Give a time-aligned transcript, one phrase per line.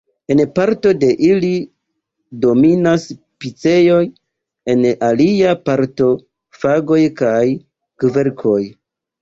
[0.33, 1.49] En parto de ili
[2.45, 3.05] dominas
[3.45, 4.01] piceoj,
[4.75, 6.11] en alia parto
[6.63, 7.47] fagoj kaj
[8.03, 8.61] kverkoj.